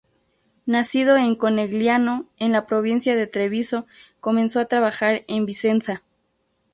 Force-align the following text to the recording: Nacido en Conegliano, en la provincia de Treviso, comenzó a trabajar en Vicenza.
Nacido 0.65 1.15
en 1.17 1.35
Conegliano, 1.35 2.25
en 2.39 2.51
la 2.53 2.65
provincia 2.65 3.15
de 3.15 3.27
Treviso, 3.27 3.85
comenzó 4.19 4.59
a 4.59 4.65
trabajar 4.65 5.23
en 5.27 5.45
Vicenza. 5.45 6.01